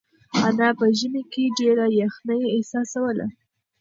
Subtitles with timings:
[0.45, 3.25] انا په ژمي کې ډېره یخنۍ احساسوله.